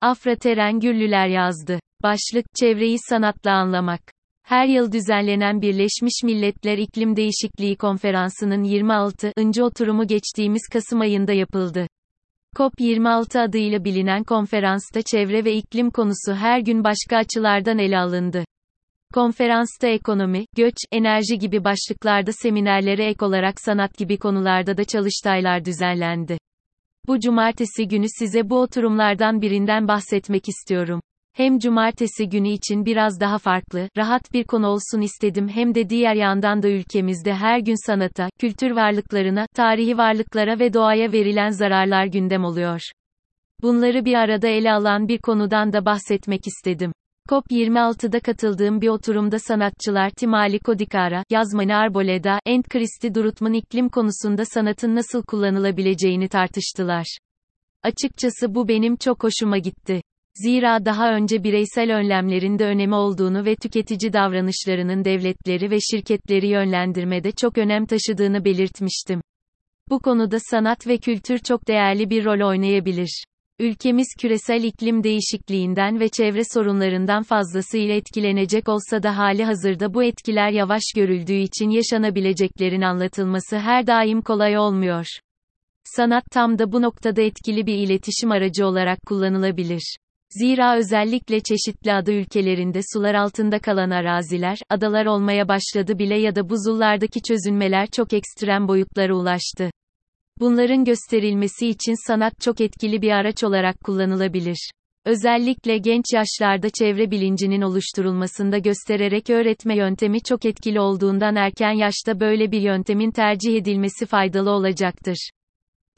Afra 0.00 0.36
Teren 0.36 0.80
Gürlüler 0.80 1.28
yazdı. 1.28 1.80
Başlık, 2.02 2.46
çevreyi 2.60 2.96
sanatla 3.08 3.52
anlamak. 3.52 4.00
Her 4.42 4.66
yıl 4.66 4.92
düzenlenen 4.92 5.62
Birleşmiş 5.62 6.22
Milletler 6.24 6.78
İklim 6.78 7.16
Değişikliği 7.16 7.76
Konferansı'nın 7.76 8.62
26. 8.62 9.32
oturumu 9.62 10.06
geçtiğimiz 10.06 10.62
Kasım 10.72 11.00
ayında 11.00 11.32
yapıldı. 11.32 11.86
COP26 12.56 13.40
adıyla 13.40 13.84
bilinen 13.84 14.24
konferansta 14.24 15.02
çevre 15.02 15.44
ve 15.44 15.54
iklim 15.54 15.90
konusu 15.90 16.34
her 16.34 16.60
gün 16.60 16.84
başka 16.84 17.16
açılardan 17.16 17.78
ele 17.78 17.98
alındı. 17.98 18.44
Konferansta 19.14 19.88
ekonomi, 19.88 20.44
göç, 20.56 20.76
enerji 20.92 21.38
gibi 21.38 21.64
başlıklarda 21.64 22.32
seminerlere 22.32 23.06
ek 23.06 23.24
olarak 23.24 23.60
sanat 23.60 23.98
gibi 23.98 24.16
konularda 24.18 24.76
da 24.76 24.84
çalıştaylar 24.84 25.64
düzenlendi. 25.64 26.38
Bu 27.08 27.20
cumartesi 27.20 27.88
günü 27.88 28.06
size 28.18 28.50
bu 28.50 28.60
oturumlardan 28.60 29.42
birinden 29.42 29.88
bahsetmek 29.88 30.48
istiyorum. 30.48 31.00
Hem 31.36 31.58
cumartesi 31.58 32.28
günü 32.28 32.48
için 32.48 32.84
biraz 32.84 33.20
daha 33.20 33.38
farklı, 33.38 33.88
rahat 33.96 34.32
bir 34.32 34.44
konu 34.44 34.66
olsun 34.66 35.00
istedim 35.00 35.48
hem 35.48 35.74
de 35.74 35.90
diğer 35.90 36.14
yandan 36.14 36.62
da 36.62 36.68
ülkemizde 36.68 37.34
her 37.34 37.58
gün 37.58 37.86
sanata, 37.86 38.28
kültür 38.38 38.70
varlıklarına, 38.70 39.46
tarihi 39.54 39.98
varlıklara 39.98 40.58
ve 40.58 40.72
doğaya 40.74 41.12
verilen 41.12 41.50
zararlar 41.50 42.06
gündem 42.06 42.44
oluyor. 42.44 42.80
Bunları 43.62 44.04
bir 44.04 44.14
arada 44.14 44.48
ele 44.48 44.72
alan 44.72 45.08
bir 45.08 45.18
konudan 45.18 45.72
da 45.72 45.84
bahsetmek 45.84 46.46
istedim. 46.46 46.92
COP26'da 47.28 48.20
katıldığım 48.20 48.80
bir 48.80 48.88
oturumda 48.88 49.38
sanatçılar 49.38 50.10
Timali 50.10 50.58
Kodikara, 50.58 51.24
Yazmani 51.30 51.74
Arboleda, 51.76 52.40
and 52.46 52.64
Christy 52.64 53.08
Durutman 53.14 53.52
iklim 53.52 53.88
konusunda 53.88 54.44
sanatın 54.44 54.94
nasıl 54.94 55.22
kullanılabileceğini 55.22 56.28
tartıştılar. 56.28 57.18
Açıkçası 57.82 58.54
bu 58.54 58.68
benim 58.68 58.96
çok 58.96 59.24
hoşuma 59.24 59.58
gitti. 59.58 60.00
Zira 60.34 60.84
daha 60.84 61.14
önce 61.14 61.44
bireysel 61.44 61.96
önlemlerin 61.96 62.58
de 62.58 62.64
önemi 62.64 62.94
olduğunu 62.94 63.44
ve 63.44 63.56
tüketici 63.56 64.12
davranışlarının 64.12 65.04
devletleri 65.04 65.70
ve 65.70 65.78
şirketleri 65.80 66.48
yönlendirmede 66.48 67.32
çok 67.32 67.58
önem 67.58 67.86
taşıdığını 67.86 68.44
belirtmiştim. 68.44 69.20
Bu 69.90 70.00
konuda 70.00 70.38
sanat 70.40 70.86
ve 70.86 70.98
kültür 70.98 71.38
çok 71.38 71.68
değerli 71.68 72.10
bir 72.10 72.24
rol 72.24 72.48
oynayabilir. 72.48 73.24
Ülkemiz 73.58 74.06
küresel 74.20 74.62
iklim 74.62 75.02
değişikliğinden 75.02 76.00
ve 76.00 76.08
çevre 76.08 76.42
sorunlarından 76.54 77.22
fazlasıyla 77.22 77.94
etkilenecek 77.94 78.68
olsa 78.68 79.02
da 79.02 79.18
hali 79.18 79.44
hazırda 79.44 79.94
bu 79.94 80.04
etkiler 80.04 80.50
yavaş 80.50 80.82
görüldüğü 80.96 81.32
için 81.38 81.70
yaşanabileceklerin 81.70 82.82
anlatılması 82.82 83.58
her 83.58 83.86
daim 83.86 84.22
kolay 84.22 84.58
olmuyor. 84.58 85.06
Sanat 85.84 86.24
tam 86.32 86.58
da 86.58 86.72
bu 86.72 86.82
noktada 86.82 87.22
etkili 87.22 87.66
bir 87.66 87.74
iletişim 87.74 88.30
aracı 88.30 88.66
olarak 88.66 88.98
kullanılabilir. 89.06 89.96
Zira 90.30 90.76
özellikle 90.76 91.40
çeşitli 91.40 91.92
adı 91.92 92.12
ülkelerinde 92.12 92.80
sular 92.92 93.14
altında 93.14 93.58
kalan 93.58 93.90
araziler, 93.90 94.58
adalar 94.70 95.06
olmaya 95.06 95.48
başladı 95.48 95.98
bile 95.98 96.18
ya 96.18 96.34
da 96.34 96.48
buzullardaki 96.48 97.22
çözünmeler 97.22 97.86
çok 97.92 98.12
ekstrem 98.12 98.68
boyutlara 98.68 99.14
ulaştı. 99.14 99.70
Bunların 100.40 100.84
gösterilmesi 100.84 101.68
için 101.68 102.06
sanat 102.06 102.40
çok 102.40 102.60
etkili 102.60 103.02
bir 103.02 103.10
araç 103.10 103.44
olarak 103.44 103.80
kullanılabilir. 103.80 104.70
Özellikle 105.04 105.78
genç 105.78 106.04
yaşlarda 106.14 106.70
çevre 106.70 107.10
bilincinin 107.10 107.62
oluşturulmasında 107.62 108.58
göstererek 108.58 109.30
öğretme 109.30 109.76
yöntemi 109.76 110.22
çok 110.22 110.44
etkili 110.44 110.80
olduğundan 110.80 111.36
erken 111.36 111.72
yaşta 111.72 112.20
böyle 112.20 112.52
bir 112.52 112.60
yöntemin 112.60 113.10
tercih 113.10 113.56
edilmesi 113.56 114.06
faydalı 114.06 114.50
olacaktır. 114.50 115.30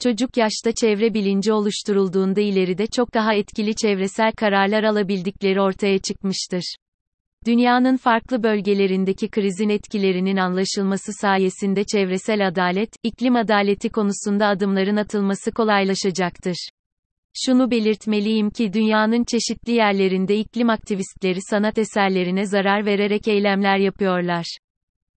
Çocuk 0.03 0.37
yaşta 0.37 0.71
çevre 0.71 1.13
bilinci 1.13 1.53
oluşturulduğunda 1.53 2.41
ileride 2.41 2.87
çok 2.87 3.13
daha 3.13 3.33
etkili 3.33 3.75
çevresel 3.75 4.31
kararlar 4.31 4.83
alabildikleri 4.83 5.61
ortaya 5.61 5.99
çıkmıştır. 5.99 6.75
Dünyanın 7.45 7.97
farklı 7.97 8.43
bölgelerindeki 8.43 9.29
krizin 9.29 9.69
etkilerinin 9.69 10.37
anlaşılması 10.37 11.13
sayesinde 11.13 11.83
çevresel 11.83 12.47
adalet, 12.47 12.89
iklim 13.03 13.35
adaleti 13.35 13.89
konusunda 13.89 14.47
adımların 14.47 14.95
atılması 14.95 15.51
kolaylaşacaktır. 15.51 16.69
Şunu 17.45 17.71
belirtmeliyim 17.71 18.49
ki 18.49 18.73
dünyanın 18.73 19.23
çeşitli 19.23 19.71
yerlerinde 19.73 20.37
iklim 20.37 20.69
aktivistleri 20.69 21.39
sanat 21.49 21.77
eserlerine 21.77 22.45
zarar 22.45 22.85
vererek 22.85 23.27
eylemler 23.27 23.77
yapıyorlar. 23.77 24.57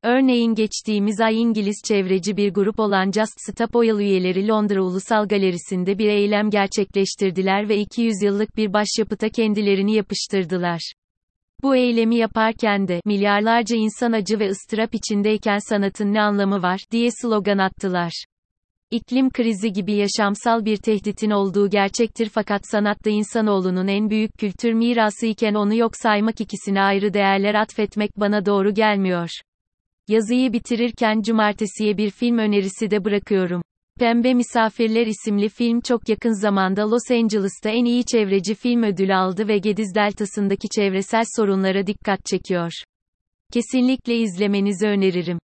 Örneğin 0.03 0.55
geçtiğimiz 0.55 1.21
ay 1.21 1.41
İngiliz 1.41 1.81
çevreci 1.87 2.37
bir 2.37 2.53
grup 2.53 2.79
olan 2.79 3.11
Just 3.11 3.33
Stop 3.37 3.75
Oil 3.75 3.99
üyeleri 3.99 4.47
Londra 4.47 4.81
Ulusal 4.81 5.27
Galerisi'nde 5.27 5.97
bir 5.97 6.07
eylem 6.07 6.49
gerçekleştirdiler 6.49 7.69
ve 7.69 7.77
200 7.77 8.23
yıllık 8.23 8.57
bir 8.57 8.73
başyapıta 8.73 9.29
kendilerini 9.29 9.95
yapıştırdılar. 9.95 10.93
Bu 11.63 11.75
eylemi 11.75 12.15
yaparken 12.15 12.87
de, 12.87 13.01
milyarlarca 13.05 13.75
insan 13.75 14.11
acı 14.11 14.39
ve 14.39 14.49
ıstırap 14.49 14.95
içindeyken 14.95 15.57
sanatın 15.69 16.13
ne 16.13 16.21
anlamı 16.21 16.61
var, 16.61 16.79
diye 16.91 17.09
slogan 17.21 17.57
attılar. 17.57 18.25
İklim 18.91 19.29
krizi 19.29 19.71
gibi 19.73 19.93
yaşamsal 19.93 20.65
bir 20.65 20.77
tehditin 20.77 21.29
olduğu 21.29 21.69
gerçektir 21.69 22.29
fakat 22.33 22.61
sanatta 22.71 23.09
insanoğlunun 23.09 23.87
en 23.87 24.09
büyük 24.09 24.37
kültür 24.37 24.73
mirası 24.73 25.25
iken 25.25 25.53
onu 25.53 25.75
yok 25.75 25.91
saymak 25.95 26.41
ikisine 26.41 26.81
ayrı 26.81 27.13
değerler 27.13 27.55
atfetmek 27.55 28.11
bana 28.17 28.45
doğru 28.45 28.73
gelmiyor. 28.73 29.29
Yazıyı 30.07 30.53
bitirirken 30.53 31.21
cumartesiye 31.21 31.97
bir 31.97 32.09
film 32.09 32.37
önerisi 32.37 32.91
de 32.91 33.05
bırakıyorum. 33.05 33.61
Pembe 33.99 34.33
Misafirler 34.33 35.07
isimli 35.07 35.49
film 35.49 35.81
çok 35.81 36.09
yakın 36.09 36.41
zamanda 36.41 36.91
Los 36.91 37.11
Angeles'ta 37.11 37.69
en 37.69 37.85
iyi 37.85 38.05
çevreci 38.05 38.55
film 38.55 38.83
ödülü 38.83 39.15
aldı 39.15 39.47
ve 39.47 39.57
Gediz 39.57 39.95
Deltası'ndaki 39.95 40.69
çevresel 40.69 41.23
sorunlara 41.35 41.87
dikkat 41.87 42.25
çekiyor. 42.25 42.71
Kesinlikle 43.53 44.15
izlemenizi 44.17 44.87
öneririm. 44.87 45.39